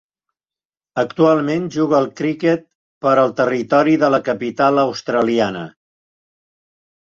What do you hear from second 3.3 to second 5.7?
Territori de la Capital Australiana.